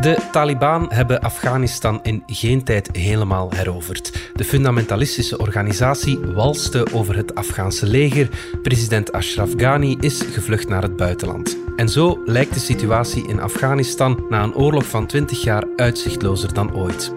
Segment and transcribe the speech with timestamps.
[0.00, 4.30] De Taliban hebben Afghanistan in geen tijd helemaal heroverd.
[4.34, 8.28] De fundamentalistische organisatie walste over het Afghaanse leger.
[8.62, 11.56] President Ashraf Ghani is gevlucht naar het buitenland.
[11.76, 16.74] En zo lijkt de situatie in Afghanistan na een oorlog van 20 jaar uitzichtlozer dan
[16.74, 17.14] ooit.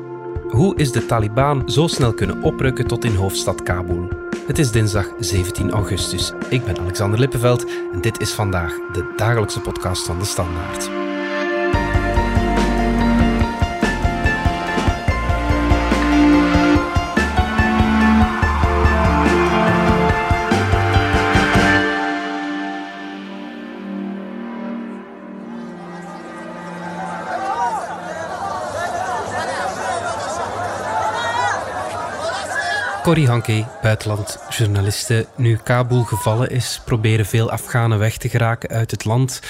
[0.50, 4.07] Hoe is de Taliban zo snel kunnen oprukken tot in hoofdstad Kabul?
[4.47, 6.31] Het is dinsdag 17 augustus.
[6.50, 11.03] Ik ben Alexander Lippenveld en dit is vandaag de dagelijkse podcast van de Standaard.
[33.03, 35.28] Corrie Hanke, buitenlandjournaliste.
[35.38, 39.42] Nu Kabul gevallen is, proberen veel Afghanen weg te geraken uit het land.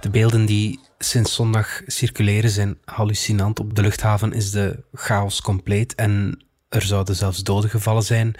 [0.00, 3.60] De beelden die sinds zondag circuleren zijn hallucinant.
[3.60, 8.34] Op de luchthaven is de chaos compleet en er zouden zelfs doden gevallen zijn.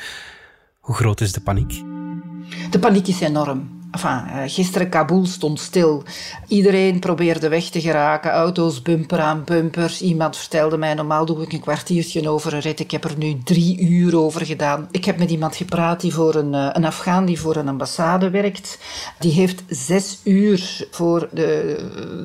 [0.81, 1.83] Hoe groot is de paniek?
[2.71, 3.74] De paniek is enorm.
[3.95, 6.03] Enfin, eh, gisteren Kabul stond stil.
[6.49, 8.31] Iedereen probeerde weg te geraken.
[8.31, 9.97] Auto's bumper aan bumper.
[10.01, 12.81] Iemand vertelde mij, normaal doe ik een kwartiertje over een rit.
[12.81, 14.89] Ik heb er nu drie uur over gedaan.
[14.91, 18.31] Ik heb met iemand gepraat die voor een, eh, een Afghaan die voor een ambassade
[18.31, 18.79] werkt.
[19.19, 21.77] Die heeft zes uur voor de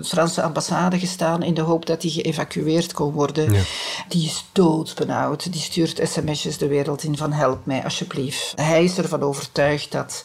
[0.03, 3.53] Franse ambassade gestaan in de hoop dat hij geëvacueerd kon worden.
[3.53, 3.61] Ja.
[4.07, 5.51] Die is doodbenauwd.
[5.51, 8.53] Die stuurt sms'jes de wereld in van help mij alsjeblieft.
[8.55, 10.23] Hij is ervan overtuigd dat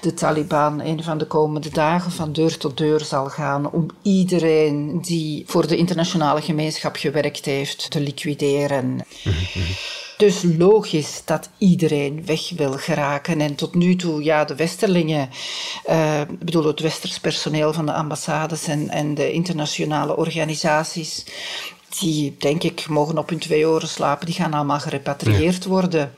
[0.00, 5.00] de Taliban een van de komende dagen van deur tot deur zal gaan om iedereen
[5.00, 9.04] die voor de internationale gemeenschap gewerkt heeft te liquideren.
[10.16, 13.40] Dus logisch dat iedereen weg wil geraken.
[13.40, 15.30] En tot nu toe, ja, de Westerlingen,
[15.90, 21.24] uh, bedoel het Westers personeel van de ambassades en, en de internationale organisaties,
[21.98, 26.12] die denk ik mogen op hun twee oren slapen, die gaan allemaal gerepatrieerd worden.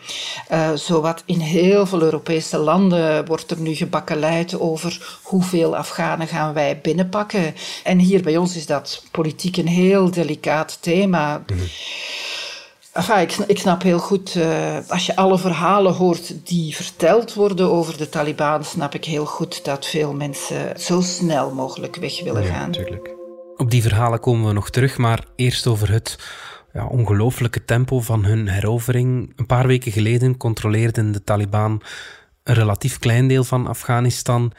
[0.53, 6.55] Uh, zowat in heel veel Europese landen wordt er nu gebakkeleid over hoeveel Afghanen gaan
[6.55, 7.55] wij binnenpakken.
[7.85, 11.45] En hier bij ons is dat politiek een heel delicaat thema.
[11.53, 11.59] Mm
[12.95, 17.71] Enfin, ik, ik, snap heel goed, uh, als je alle verhalen hoort die verteld worden
[17.71, 22.43] over de Taliban, snap ik heel goed dat veel mensen zo snel mogelijk weg willen
[22.43, 22.71] ja, gaan.
[22.71, 23.14] Natuurlijk.
[23.57, 26.19] Op die verhalen komen we nog terug, maar eerst over het
[26.73, 29.33] ja, ongelooflijke tempo van hun herovering.
[29.37, 31.83] Een paar weken geleden controleerden de Taliban
[32.43, 34.53] een relatief klein deel van Afghanistan.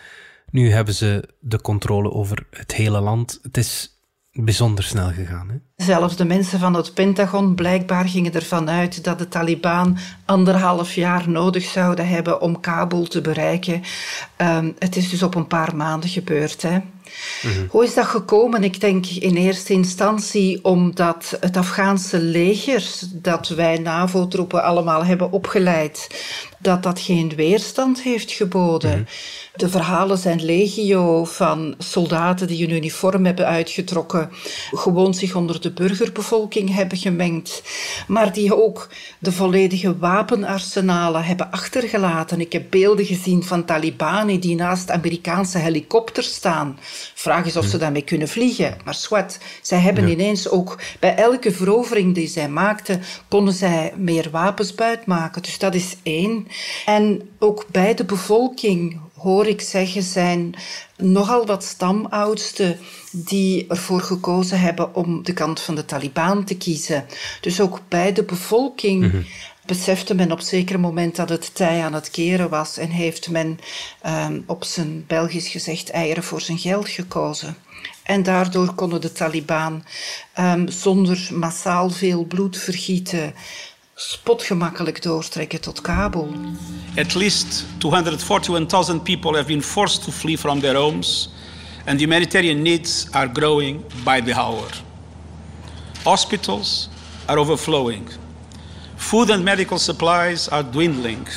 [0.50, 3.40] Nu hebben ze de controle over het hele land.
[3.42, 4.00] Het is
[4.32, 5.50] bijzonder snel gegaan.
[5.50, 5.86] Hè?
[5.86, 11.30] Zelfs de mensen van het Pentagon blijkbaar gingen ervan uit dat de Taliban anderhalf jaar
[11.30, 13.82] nodig zouden hebben om Kabul te bereiken.
[14.38, 16.62] Um, het is dus op een paar maanden gebeurd.
[16.62, 16.80] Hè?
[17.42, 17.66] Mhm.
[17.70, 18.64] Hoe is dat gekomen?
[18.64, 26.08] Ik denk in eerste instantie omdat het Afghaanse leger, dat wij NAVO-troepen allemaal hebben opgeleid,
[26.66, 28.92] dat dat geen weerstand heeft geboden.
[28.92, 29.04] Mhm.
[29.56, 34.30] De verhalen zijn legio van soldaten die een uniform hebben uitgetrokken,
[34.72, 37.64] gewoon zich onder de burgerbevolking hebben gemengd,
[38.08, 38.90] maar die ook
[39.20, 42.40] de volledige wapenarsenalen hebben achtergelaten.
[42.40, 46.80] Ik heb beelden gezien van Talibanen die naast Amerikaanse helikopters staan.
[47.14, 47.80] Vraag is of ze mhm.
[47.80, 48.78] daarmee kunnen vliegen.
[48.86, 54.30] Maar swat, zij hebben ineens ook bij elke verovering die zij maakten, konden zij meer
[54.32, 55.42] wapens buitmaken.
[55.42, 56.48] Dus dat is één.
[56.86, 60.56] En ook bij de bevolking hoor ik zeggen, zijn
[60.98, 62.78] nogal wat stamoudsten
[63.12, 67.06] die ervoor gekozen hebben om de kant van de Taliban te kiezen.
[67.42, 69.22] Dus ook bij de bevolking mhm.
[69.66, 73.60] besefte men op zeker moment dat het tij aan het keren was en heeft men
[74.06, 77.56] um, op zijn Belgisch gezegd eieren voor zijn geld gekozen.
[78.04, 79.84] En daardoor konden de Taliban
[80.40, 83.34] um, zonder massaal veel bloed vergieten
[83.96, 86.34] spotgemakkelijk doortrekken tot Kabul.
[86.96, 91.30] At least 241,000 people have been forced to flee from their homes
[91.86, 94.70] and the humanitarian needs are growing by the hour.
[96.04, 96.90] Hospitals
[97.26, 98.10] are overflowing.
[98.96, 101.28] Food and medical supplies are dwindling.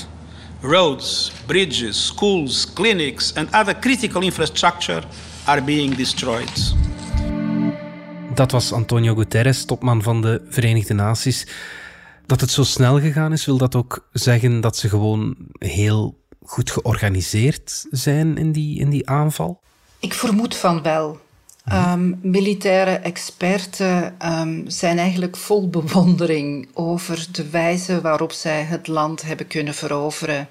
[0.61, 5.03] Roads, bridges, schools, clinics and other critical infrastructure
[5.47, 6.75] are being destroyed.
[8.35, 11.47] Dat was Antonio Guterres, topman van de Verenigde Naties.
[12.29, 16.71] Dat het zo snel gegaan is, wil dat ook zeggen dat ze gewoon heel goed
[16.71, 19.61] georganiseerd zijn in die, in die aanval?
[19.99, 21.21] Ik vermoed van wel.
[21.73, 29.23] Um, militaire experten um, zijn eigenlijk vol bewondering over de wijze waarop zij het land
[29.23, 30.49] hebben kunnen veroveren.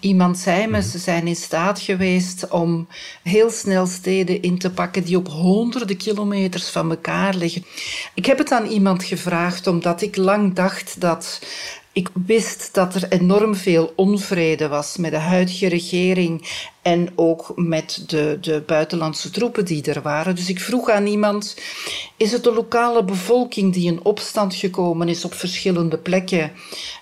[0.00, 2.88] Iemand zei me, ze zijn in staat geweest om
[3.22, 7.64] heel snel steden in te pakken die op honderden kilometers van elkaar liggen.
[8.14, 11.40] Ik heb het aan iemand gevraagd omdat ik lang dacht dat
[11.94, 18.04] ik wist dat er enorm veel onvrede was met de huidige regering en ook met
[18.06, 20.34] de, de buitenlandse troepen die er waren.
[20.34, 21.56] Dus ik vroeg aan iemand:
[22.16, 26.52] is het de lokale bevolking die in opstand gekomen is op verschillende plekken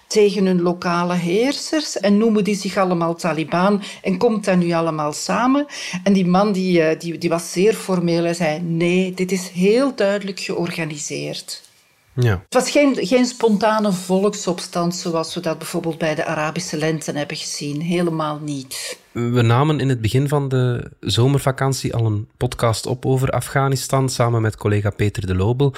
[0.06, 5.12] tegen hun lokale heersers en noemen die zich allemaal Taliban en komt dat nu allemaal
[5.12, 5.66] samen?
[6.04, 9.48] En die man die, eh, die, die was zeer formeel en zei: nee, dit is
[9.48, 11.70] heel duidelijk georganiseerd.
[12.14, 12.42] Ja.
[12.44, 17.36] Het was geen, geen spontane volksopstand zoals we dat bijvoorbeeld bij de Arabische lente hebben
[17.36, 17.80] gezien.
[17.80, 18.98] Helemaal niet.
[19.12, 24.42] We namen in het begin van de zomervakantie al een podcast op over Afghanistan samen
[24.42, 25.74] met collega Peter de Lobel.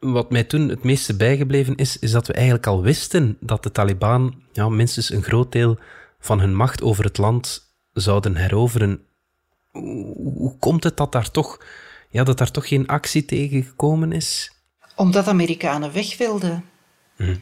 [0.00, 3.72] Wat mij toen het meeste bijgebleven is, is dat we eigenlijk al wisten dat de
[3.72, 5.78] Taliban ja, minstens een groot deel
[6.20, 9.00] van hun macht over het land zouden heroveren.
[9.72, 11.64] Hoe komt het dat daar toch,
[12.08, 14.52] ja, dat daar toch geen actie tegen gekomen is?
[14.98, 16.64] Omdat Amerikanen weg wilden.
[17.16, 17.36] Hm.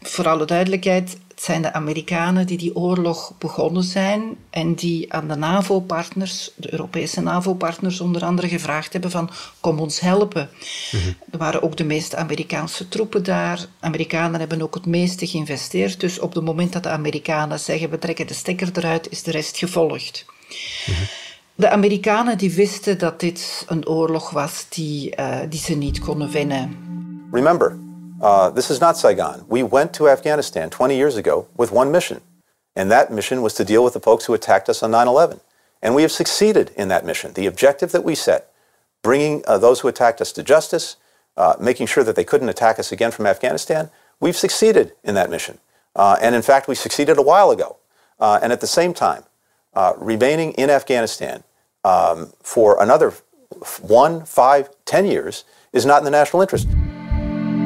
[0.00, 5.28] Voor alle duidelijkheid, het zijn de Amerikanen die die oorlog begonnen zijn en die aan
[5.28, 10.50] de NAVO-partners, de Europese NAVO-partners onder andere, gevraagd hebben van kom ons helpen.
[10.90, 10.96] Hm.
[11.30, 13.66] Er waren ook de meeste Amerikaanse troepen daar.
[13.80, 16.00] Amerikanen hebben ook het meeste geïnvesteerd.
[16.00, 19.30] Dus op het moment dat de Amerikanen zeggen we trekken de stekker eruit, is de
[19.30, 20.24] rest gevolgd.
[20.84, 20.92] Hm.
[21.58, 26.30] De Amerikanen die wisten dat dit een oorlog was die, uh, die ze niet konden
[26.30, 26.78] winnen.
[27.32, 27.78] Remember,
[28.20, 29.44] uh, this is not Saigon.
[29.48, 32.20] We went to Afghanistan 20 years ago with one mission,
[32.72, 35.40] and that mission was to deal with the folks who attacked us on 9 11.
[35.80, 37.32] And we have succeeded in that mission.
[37.32, 38.52] The objective that we set,
[39.02, 40.96] bringing uh, those who attacked us to justice,
[41.36, 43.88] uh, making sure that they couldn't attack us again from Afghanistan,
[44.20, 45.58] we've succeeded in that mission.
[45.94, 47.76] Uh, and in fact, we succeeded a while ago.
[48.20, 49.22] Uh, and at the same time,
[49.98, 51.42] remaining in Afghanistan
[51.86, 53.12] um, for another
[53.80, 56.66] one, five, ten years is not in the national interest.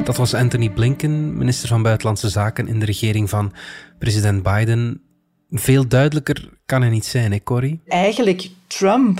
[0.03, 3.53] Dat was Anthony Blinken, minister van Buitenlandse Zaken in de regering van
[3.99, 5.01] president Biden.
[5.49, 7.79] Veel duidelijker kan hij niet zijn, hè, Corrie?
[7.87, 9.19] Eigenlijk, Trump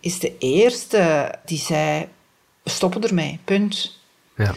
[0.00, 2.08] is de eerste die zei:
[2.62, 3.98] we stoppen ermee, punt.
[4.36, 4.54] Ja.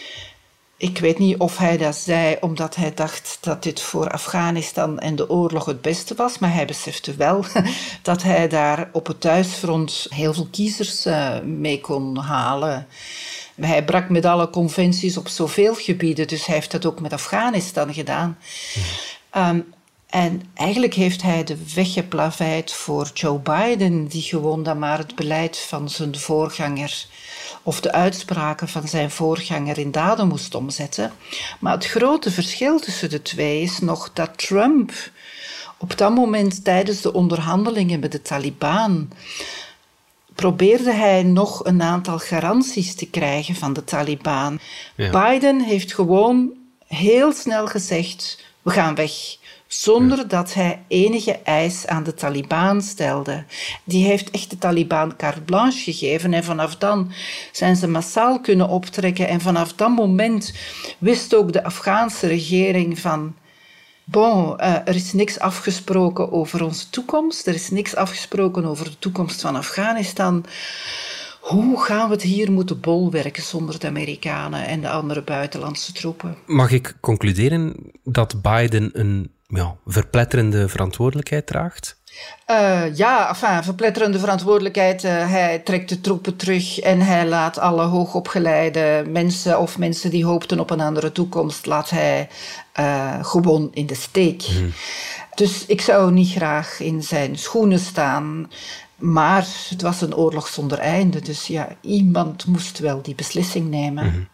[0.80, 5.16] Ik weet niet of hij dat zei omdat hij dacht dat dit voor Afghanistan en
[5.16, 7.46] de oorlog het beste was, maar hij besefte wel
[8.02, 12.88] dat hij daar op het thuisfront heel veel kiezers eh, mee kon halen.
[13.56, 17.94] Hij brak met alle conventies op zoveel gebieden, dus hij heeft dat ook met Afghanistan
[17.94, 18.38] gedaan.
[19.30, 19.60] Ehm,
[20.10, 25.16] en eigenlijk heeft hij de weg geplaveid voor Joe Biden, die gewoon dan maar het
[25.16, 27.06] beleid van zijn voorganger
[27.64, 31.12] of de uitspraken van zijn voorganger in daden moest omzetten.
[31.60, 34.92] Maar het grote verschil tussen de twee is nog dat Trump
[35.78, 39.12] op dat moment tijdens de onderhandelingen met de Taliban
[40.36, 44.60] probeerde hij nog een aantal garanties te krijgen van de Taliban.
[44.96, 46.50] Biden heeft gewoon
[46.88, 49.12] heel snel gezegd: we gaan weg.
[49.72, 53.44] Zonder dat hij enige eis aan de Taliban stelde.
[53.84, 56.34] Die heeft echt de Taliban carte blanche gegeven.
[56.34, 57.12] En vanaf dan
[57.52, 59.28] zijn ze massaal kunnen optrekken.
[59.28, 60.54] En vanaf dat moment
[60.98, 63.36] wist ook de Afghaanse regering van
[64.04, 67.48] Bon, uh, er is niks afgesproken over onze toekomst.
[67.48, 70.46] Er is niks afgesproken over de toekomst van Afghanistan.
[71.40, 76.38] Hoe gaan we het hier moeten bolwerken zonder de Amerikanen en de andere buitenlandse troepen?
[76.46, 81.98] Mag ik concluderen dat Biden een ja, verpletterende verantwoordelijkheid draagt?
[82.48, 85.04] Uh, ja, enfin, verpletterende verantwoordelijkheid.
[85.04, 90.26] Uh, hij trekt de troepen terug en hij laat alle hoogopgeleide mensen of mensen die
[90.26, 92.30] hoopten op een andere toekomst, laat hij
[92.80, 94.48] uh, gewoon in de steek.
[94.50, 94.74] Mm.
[95.36, 98.52] Dus ik zou niet graag in zijn schoenen staan.
[98.96, 101.20] Maar het was een oorlog zonder einde.
[101.20, 104.30] Dus ja, iemand moest wel die beslissing nemen.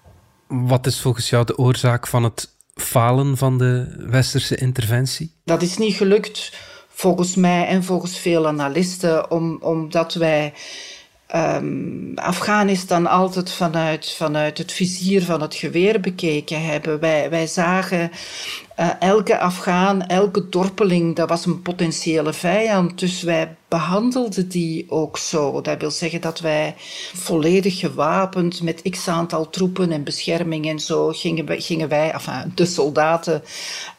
[0.47, 0.67] Mm.
[0.67, 5.31] Wat is volgens jou de oorzaak van het falen van de westerse interventie?
[5.43, 6.51] Dat is niet gelukt
[6.87, 10.53] volgens mij en volgens veel analisten, om, omdat wij
[11.35, 16.99] um, Afghanistan altijd vanuit, vanuit het vizier van het geweer bekeken hebben.
[16.99, 18.11] Wij, wij zagen
[18.79, 22.99] uh, elke Afghaan, elke dorpeling, dat was een potentiële vijand.
[22.99, 25.61] Dus wij behandelde die ook zo.
[25.61, 26.75] Dat wil zeggen dat wij
[27.13, 32.51] volledig gewapend met x aantal troepen en bescherming en zo gingen, wij, gingen wij, enfin,
[32.55, 33.43] de soldaten,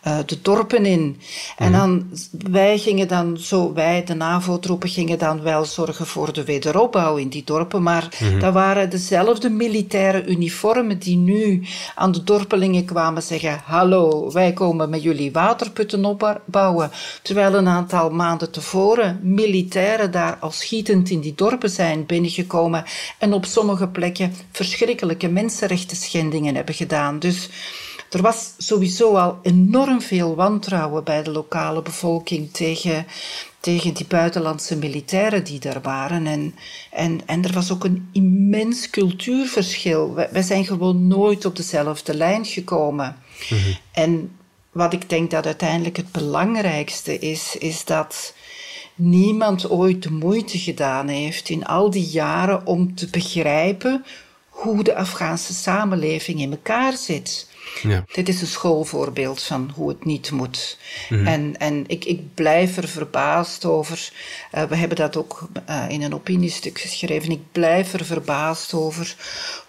[0.06, 1.21] uh, de dorpen in.
[1.56, 1.78] En mhm.
[1.80, 2.11] dan,
[2.50, 7.28] wij gingen dan zo, wij, de NAVO-troepen, gingen dan wel zorgen voor de wederopbouw in
[7.28, 11.62] die dorpen, maar mm dat waren dezelfde militaire uniformen die nu
[11.95, 16.90] aan de dorpelingen kwamen zeggen: Hallo, wij komen met jullie waterputten opbouwen.
[17.23, 22.85] Terwijl een aantal maanden tevoren militairen daar al schietend in die dorpen zijn binnengekomen
[23.18, 27.18] en op sommige plekken verschrikkelijke mensenrechten schendingen hebben gedaan.
[27.18, 27.49] Dus
[28.11, 33.06] er was sowieso al enorm veel wantrouwen bij de lokale bevolking tegen,
[33.61, 36.26] tegen die buitenlandse militairen die daar waren.
[36.26, 36.54] En,
[36.90, 40.14] en, en er was ook een immens cultuurverschil.
[40.14, 43.16] Wij, zijn gewoon nooit op dezelfde lijn gekomen.
[43.50, 43.73] Mhm.
[43.92, 44.36] En
[44.76, 48.35] wat ik denk dat uiteindelijk het belangrijkste is, is dat
[48.95, 54.04] niemand ooit de moeite gedaan heeft in al die jaren om te begrijpen
[54.49, 57.49] hoe de Afghaanse samenleving in elkaar zit.
[57.83, 58.04] Ja.
[58.12, 60.78] Dit is een schoolvoorbeeld van hoe het niet moet.
[61.09, 61.26] Mhm.
[61.26, 64.12] En, en ik, ik blijf er verbaasd over.
[64.54, 67.30] Uh, we hebben dat ook uh, in een opiniestuk geschreven.
[67.30, 69.16] Ik blijf er verbaasd over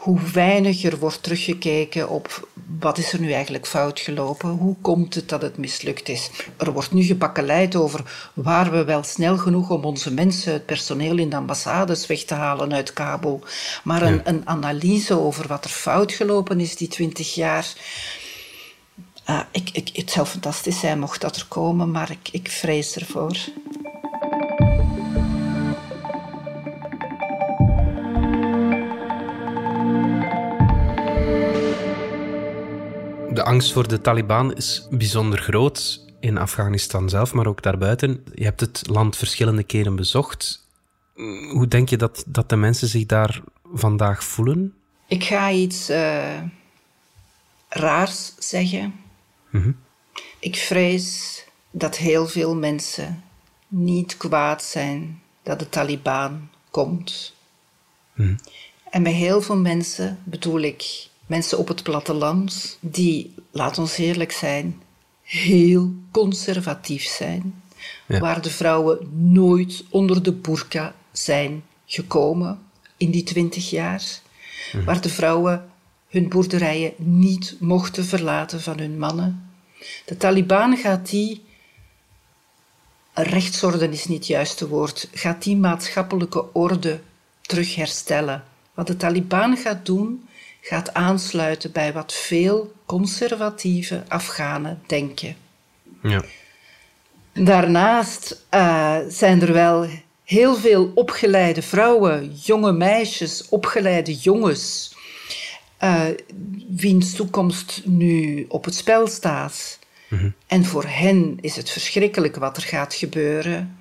[0.08, 2.48] hoe weinig er wordt teruggekeken op
[2.80, 4.50] wat is er nu eigenlijk fout gelopen?
[4.50, 6.30] Hoe komt het dat het mislukt is?
[6.58, 11.18] Er wordt nu gebakkeleid over waar we wel snel genoeg om onze mensen, het personeel
[11.18, 13.44] in de ambassades weg te halen uit Kabul.
[13.84, 17.74] Maar een, een analyse over wat er fout gelopen is die twintig jaar.
[19.30, 22.96] Uh, ik, ik, het zou fantastisch zijn mocht dat er komen, maar ik, ik vrees
[22.96, 23.38] ervoor.
[33.48, 38.24] Angst voor de Taliban is bijzonder groot in Afghanistan zelf, maar ook daarbuiten.
[38.34, 40.66] Je hebt het land verschillende keren bezocht.
[41.52, 43.42] Hoe denk je dat, dat de mensen zich daar
[43.74, 44.74] vandaag voelen?
[45.08, 46.42] Ik ga iets uh,
[47.70, 48.94] raars zeggen.
[49.50, 49.72] Mhm.
[50.40, 53.24] Ik vrees dat heel veel mensen
[53.68, 57.34] niet kwaad zijn dat de Taliban komt.
[58.14, 58.36] Mhm.
[58.90, 64.32] En bij heel veel mensen bedoel ik mensen op het platteland die, laat ons eerlijk
[64.32, 64.82] zijn,
[65.22, 67.62] heel conservatief zijn.
[68.06, 72.60] Waar de vrouwen nooit onder de burka zijn gekomen
[72.98, 74.04] in die twintig jaar.
[74.74, 74.84] Mhm.
[74.84, 75.70] Waar de vrouwen
[76.08, 79.50] hun boerderijen niet mochten verlaten van hun mannen.
[80.06, 81.44] De Taliban gaat die,
[83.14, 87.02] rechtsorde is niet het juiste woord, gaat die maatschappelijke orde
[87.42, 88.44] terug herstellen.
[88.74, 90.27] Wat de Taliban gaat doen,
[90.68, 95.36] gaat aansluiten bij wat veel conservatieve Afghanen denken.
[96.02, 96.24] Ja.
[97.34, 99.88] Daarnaast uh, zijn er wel
[100.24, 104.96] heel veel opgeleide vrouwen, jonge meisjes, opgeleide jongens,
[105.84, 106.04] uh,
[106.70, 109.80] wiens toekomst nu op het spel staat.
[110.10, 113.78] Mm En voor hen is het verschrikkelijk wat er gaat gebeuren.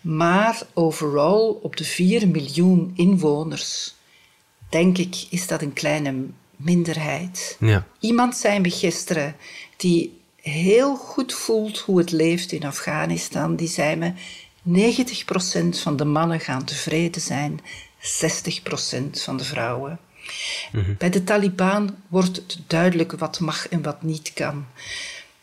[0.00, 3.94] Maar overal op de 4 miljoen inwoners
[4.72, 6.14] denk ik, is dat een kleine
[6.56, 7.56] minderheid.
[7.60, 7.86] Ja.
[8.00, 9.36] Iemand zei me gisteren
[9.76, 13.56] die heel goed voelt hoe het leeft in Afghanistan.
[13.56, 14.12] Die zei me,
[15.74, 17.60] 90% van de mannen gaan tevreden zijn,
[18.00, 19.98] 60% van de vrouwen.
[20.72, 20.94] Mhm.
[20.98, 24.66] Bij de Taliban wordt het duidelijk wat mag en wat niet kan.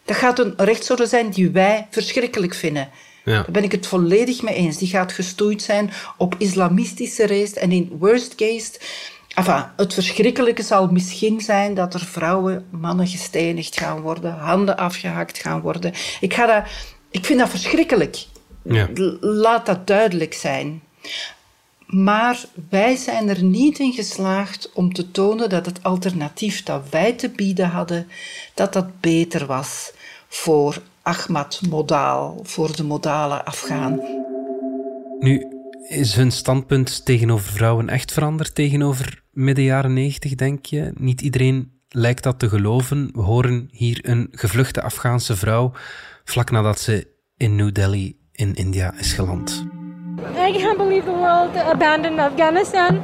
[0.06, 2.90] Dat gaat een rechtsorde zijn die wij verschrikkelijk vinden.
[3.26, 3.34] Ja.
[3.34, 4.78] Daar ben ik het volledig mee eens.
[4.78, 8.72] Die gaat gestoeid zijn op islamistische race en in worst case
[9.36, 15.38] Enfin, het verschrikkelijke zal misschien zijn dat er vrouwen, mannen gestenigd gaan worden, handen afgehakt
[15.38, 15.94] gaan worden.
[16.20, 16.64] Ik, ga dat,
[17.10, 18.26] ik vind dat verschrikkelijk.
[18.64, 18.88] Ja.
[19.20, 20.82] Laat dat duidelijk zijn.
[21.86, 27.14] Maar wij zijn er niet in geslaagd om te tonen dat het alternatief dat wij
[27.14, 28.08] te bieden hadden,
[28.54, 29.92] dat dat beter was
[30.28, 34.02] voor Ahmad Modaal, voor de modale Afghaan.
[35.20, 35.59] Nu,
[35.90, 40.92] is hun standpunt tegenover vrouwen echt veranderd tegenover midden jaren negentig, denk je?
[40.98, 43.10] Niet iedereen lijkt dat te geloven.
[43.14, 45.72] We horen hier een gevluchte Afghaanse vrouw
[46.24, 49.66] vlak nadat ze in New Delhi in India is geland.
[50.20, 53.02] I can't believe the world abandoned Afghanistan.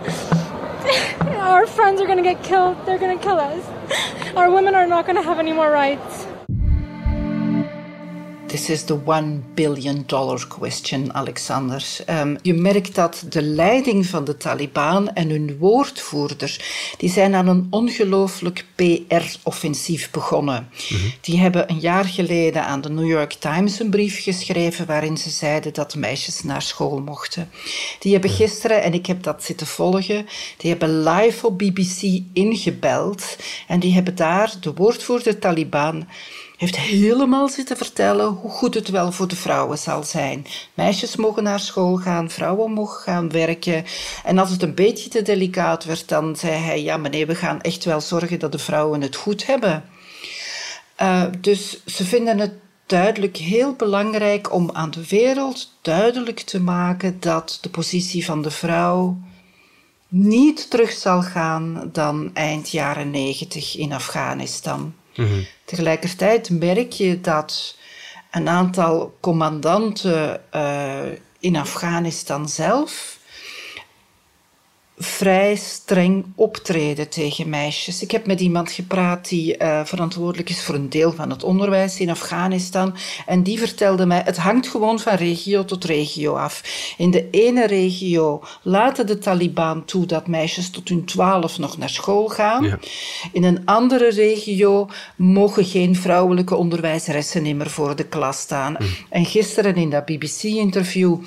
[1.54, 2.76] Our friends are going to get killed.
[2.86, 3.64] They're going to kill us.
[4.36, 6.35] Our women are not going to have any more rights.
[8.48, 11.86] This is the one billion dollar question, Alexander.
[12.10, 16.60] Um, je merkt dat de leiding van de Taliban en hun woordvoerders,
[16.98, 20.70] die zijn aan een ongelooflijk PR-offensief begonnen.
[21.22, 25.30] Die hebben een jaar geleden aan de New York Times een brief geschreven waarin ze
[25.30, 27.50] zeiden dat meisjes naar school mochten.
[28.00, 30.26] Die hebben gisteren, en ik heb dat zitten volgen,
[30.58, 33.36] die hebben live op BBC ingebeld
[33.68, 36.08] en die hebben daar de woordvoerder Taliban
[36.58, 40.46] heeft helemaal zitten vertellen hoe goed het wel voor de vrouwen zal zijn.
[40.74, 43.86] Meisjes mogen naar school gaan, vrouwen mogen gaan werken.
[44.24, 47.62] En als het een beetje te delicaat werd, dan zei hij: Ja, meneer, we gaan
[47.62, 49.84] echt wel zorgen dat de vrouwen het goed hebben.
[51.02, 52.54] Uh, dus ze vinden het
[52.86, 58.52] duidelijk heel belangrijk om aan de wereld duidelijk te maken dat de positie van de
[58.52, 59.18] vrouw
[60.08, 64.94] niet terug zal gaan dan eind jaren negentig in Afghanistan.
[65.16, 67.78] Mm Tegelijkertijd merk je dat
[68.32, 71.00] een aantal commandanten uh,
[71.40, 73.15] in Afghanistan zelf
[74.98, 78.02] vrij streng optreden tegen meisjes.
[78.02, 82.00] Ik heb met iemand gepraat die uh, verantwoordelijk is voor een deel van het onderwijs
[82.00, 82.96] in Afghanistan.
[83.26, 86.64] En die vertelde mij, het hangt gewoon van regio tot regio af.
[86.98, 91.90] In de ene regio laten de Taliban toe dat meisjes tot hun twaalf nog naar
[91.90, 92.64] school gaan.
[92.64, 92.80] Ja.
[93.32, 98.76] In een andere regio mogen geen vrouwelijke onderwijzeressen meer voor de klas staan.
[98.80, 98.88] Mm.
[99.10, 101.18] En gisteren in dat BBC-interview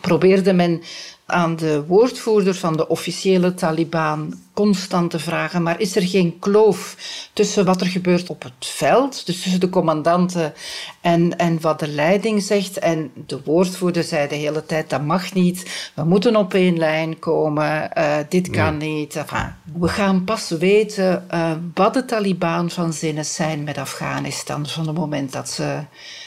[0.00, 0.82] probeerde men
[1.26, 6.96] aan de woordvoerder van de officiële Taliban constant te vragen, maar is er geen kloof
[7.32, 10.54] tussen wat er gebeurt op het veld, dus tussen de commandanten
[11.00, 12.78] en, en wat de leiding zegt?
[12.78, 17.18] En de woordvoerder zei de hele tijd, dat mag niet, we moeten op één lijn
[17.18, 19.16] komen, uh, dit kan niet.
[19.16, 24.86] Enfin, we gaan pas weten uh, wat de Taliban van zinnen zijn met Afghanistan van
[24.86, 25.78] het moment dat ze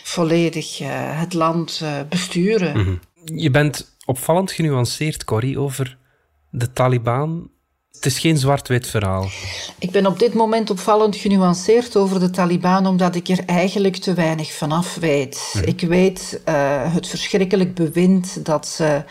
[0.03, 2.77] volledig uh, het land besturen.
[2.77, 2.99] Mm -hmm.
[3.23, 5.97] Je bent opvallend genuanceerd, Corrie, over
[6.49, 7.49] de Taliban.
[7.91, 9.27] Het is geen zwart-wit verhaal.
[9.79, 14.13] Ik ben op dit moment opvallend genuanceerd over de Taliban, omdat ik er eigenlijk te
[14.13, 15.51] weinig vanaf weet.
[15.53, 15.67] Mhm.
[15.67, 19.03] Ik weet uh, het verschrikkelijk bewind dat ze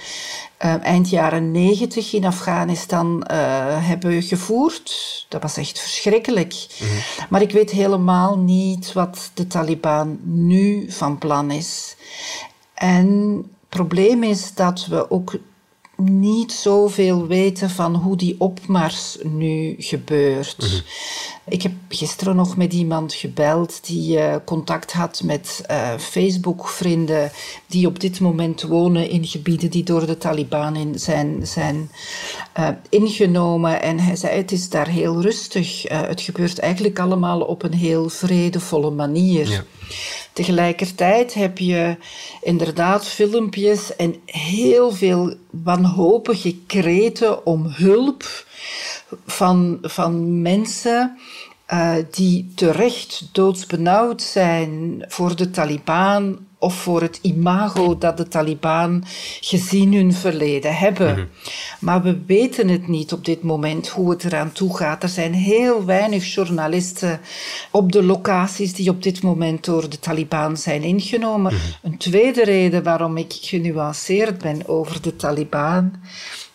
[0.65, 3.37] uh, eind jaren negentig in Afghanistan uh,
[3.87, 5.27] hebben gevoerd.
[5.29, 6.67] Dat was echt verschrikkelijk.
[6.79, 7.27] Mhm.
[7.29, 11.97] Maar ik weet helemaal niet wat de Taliban nu van plan is.
[12.75, 15.37] En probleem is dat we ook
[15.97, 20.59] niet zoveel weten van hoe die opmars nu gebeurt.
[20.59, 20.81] Mhm.
[21.49, 27.31] Ik heb gisteren nog met iemand gebeld die uh, contact had met uh, Facebook-vrienden
[27.67, 31.91] die op dit moment wonen in gebieden die door de Taliban in zijn, zijn
[32.59, 33.83] uh, ingenomen.
[33.83, 35.83] En hij zei: Het is daar heel rustig.
[35.89, 39.49] het gebeurt eigenlijk allemaal op een heel vredevolle manier.
[39.49, 39.65] Ja.
[40.33, 41.97] Tegelijkertijd heb je
[42.43, 48.47] inderdaad filmpjes en heel veel wanhopige kreten om hulp
[49.27, 51.19] van, van mensen
[51.73, 59.05] uh, die terecht doodsbenauwd zijn voor de Taliban of voor het imago dat de Taliban
[59.41, 61.13] gezien hun verleden hebben.
[61.13, 61.27] Mhm.
[61.81, 65.03] Maar we weten het niet op dit moment hoe het eraan toe gaat.
[65.03, 67.21] Er zijn heel weinig journalisten
[67.71, 71.55] op de locaties die op dit moment door de Taliban zijn ingenomen.
[71.55, 71.63] Mhm.
[71.83, 75.93] Een tweede reden waarom ik genuanceerd ben over de Taliban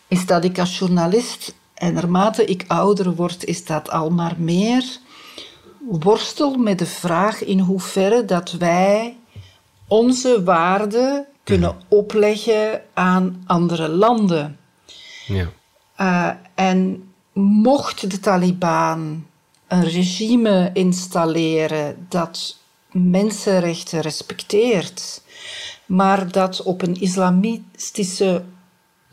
[0.08, 4.84] is dat ik als journalist en naarmate ik ouder word, is dat al maar meer
[5.90, 9.18] worstel met de vraag in hoeverre dat wij
[9.88, 11.86] onze waarden kunnen mhm.
[11.88, 14.60] opleggen aan andere landen.
[15.28, 15.48] Ja.
[16.00, 19.26] Uh, en mocht de Taliban
[19.68, 22.58] een regime installeren dat
[22.92, 25.22] mensenrechten respecteert,
[25.86, 28.44] maar dat op een islamistische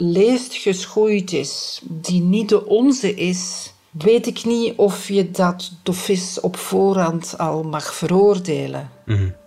[0.01, 6.41] leest geschoeid is, die niet de onze is, weet ik niet of je dat dofis
[6.41, 8.91] op voorhand al mag veroordelen.
[9.07, 9.39] Mm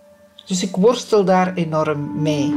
[0.46, 2.54] dus ik worstel daar enorm mee.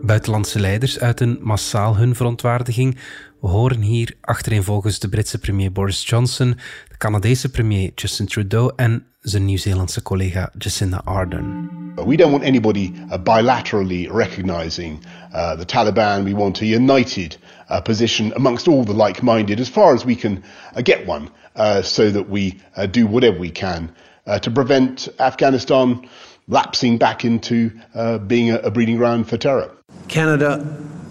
[0.00, 2.98] Buitenlandse leiders uiten massaal hun verontwaardiging.
[3.40, 6.56] We horen hier achtereenvolgens de Britse premier Boris Johnson,
[6.88, 11.70] de Canadese premier Justin Trudeau en zijn Nieuw-Zeelandse collega Jacinda Ardern.
[12.06, 14.98] We don't want anybody uh, bilaterally recognizing
[15.32, 16.24] uh, the Taliban.
[16.24, 20.42] We want a united uh, position amongst all the like-minded as far as we can
[20.76, 23.88] uh, get one, uh, so that we uh, do whatever we can
[24.26, 26.06] uh, to prevent Afghanistan
[26.46, 29.70] lapsing back into uh, being a, a breeding ground for terror.
[30.08, 30.58] Canada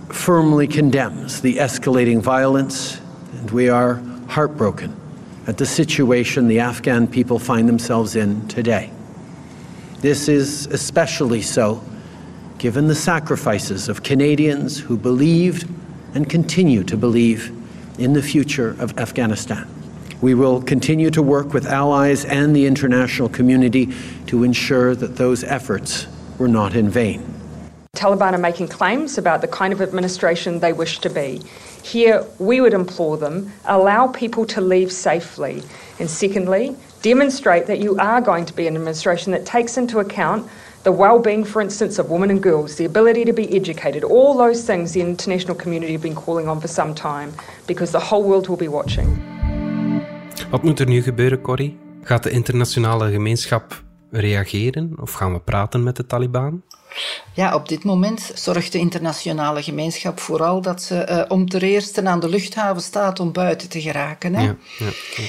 [0.09, 2.99] firmly condemns the escalating violence,
[3.39, 5.02] and we are heartbroken
[5.47, 8.91] at the situation the Afghan people find themselves in today.
[9.99, 11.83] This is especially so
[12.57, 15.67] given the sacrifices of Canadians who believed
[16.13, 17.51] and continue to believe
[17.99, 19.67] in the future of Afghanistan.
[20.21, 23.93] We will continue to work with allies and the international community
[24.27, 27.33] to ensure that those efforts were not in vain.
[27.95, 31.41] Taliban are making claims about the kind of administration they wish to be.
[31.83, 35.61] Here, we would implore them allow people to leave safely.
[35.99, 40.49] And secondly, demonstrate that you are going to be an administration that takes into account
[40.83, 44.37] the well being, for instance, of women and girls, the ability to be educated, all
[44.37, 47.33] those things the international community have been calling on for some time
[47.67, 49.21] because the whole world will be watching.
[50.51, 51.77] Wat moet er nu gebeuren, Corrie?
[52.03, 53.83] Gaat de internationale gemeenschap
[54.19, 56.61] reageren of gaan we praten met de Taliban?
[57.33, 62.05] Ja, op dit moment zorgt de internationale gemeenschap vooral dat ze uh, om ter eerste
[62.05, 64.35] aan de luchthaven staat om buiten te geraken.
[64.35, 64.43] Hè?
[64.43, 65.23] Ja, ja, ja.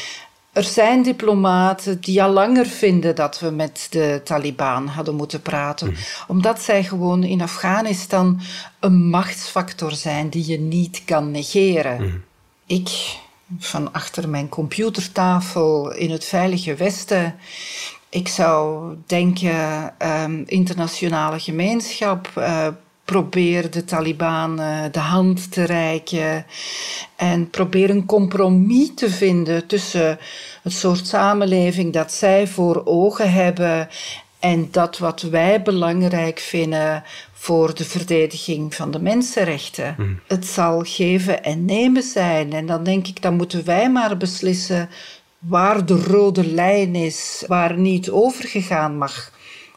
[0.55, 5.89] Er zijn diplomaten die al langer vinden dat we met de Taliban hadden moeten praten,
[5.89, 5.95] mm.
[6.27, 8.41] omdat zij gewoon in Afghanistan
[8.81, 12.03] een machtsfactor zijn die je niet kan negeren.
[12.03, 12.23] Mm.
[12.67, 13.17] Ik,
[13.59, 17.35] van achter mijn computertafel in het Veilige Westen,
[18.15, 22.67] ik zou denken, um, internationale gemeenschap, uh,
[23.05, 26.47] probeer de Taliban uh, de hand te reiken
[27.17, 30.19] en probeer een compromis te vinden tussen
[30.63, 33.89] het soort samenleving dat zij voor ogen hebben
[34.39, 39.95] en dat wat wij belangrijk vinden voor de verdediging van de mensenrechten.
[39.99, 40.21] Mm.
[40.27, 42.53] Het zal geven en nemen zijn.
[42.53, 44.89] En dan denk ik, dan moeten wij maar beslissen
[45.49, 49.33] waar de rode lijn is, waar niet overgegaan mag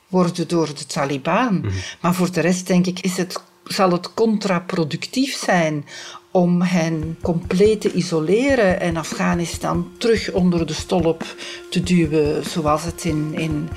[0.07, 1.59] worden door de Taliban.
[1.59, 1.73] Mhm.
[2.01, 5.85] Maar voor de rest denk ik, is het, zal het contraproductief zijn
[6.31, 11.23] om hen compleet te isoleren en Afghanistan terug onder de stolp
[11.69, 13.69] te duwen, zoals het in, in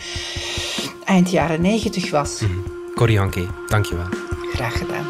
[1.04, 2.40] eind jaren negentig was.
[2.40, 2.62] Mm -hmm.
[3.68, 4.06] dankjewel.
[4.52, 5.09] Graag gedaan.